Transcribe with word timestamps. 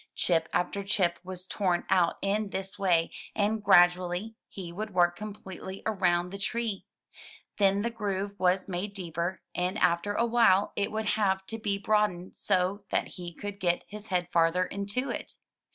Chip 0.15 0.49
after 0.51 0.83
chip 0.83 1.19
was 1.23 1.45
torn 1.45 1.85
out 1.91 2.15
in 2.23 2.49
this 2.49 2.79
way, 2.79 3.11
and 3.35 3.63
gradually 3.63 4.33
he 4.49 4.71
would 4.73 4.95
work 4.95 5.15
completely 5.15 5.83
around 5.85 6.31
the 6.31 6.39
tree. 6.39 6.87
Then 7.59 7.83
the 7.83 7.91
groove 7.91 8.31
was 8.39 8.67
made 8.67 8.95
deeper, 8.95 9.43
and 9.53 9.77
after 9.77 10.13
awhile 10.13 10.73
it 10.75 10.91
would 10.91 11.05
have 11.05 11.45
to 11.45 11.59
be 11.59 11.77
broadened 11.77 12.35
so 12.35 12.83
that 12.89 13.09
he 13.09 13.31
could 13.31 13.59
get 13.59 13.83
his 13.87 14.07
head 14.07 14.27
farther 14.33 14.65
into 14.65 15.11
it. 15.11 15.33